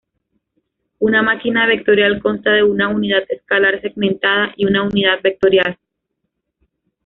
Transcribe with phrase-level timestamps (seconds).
[0.97, 5.77] Una máquina vectorial consta de una unidad escalar segmentada y una unidad vectorial.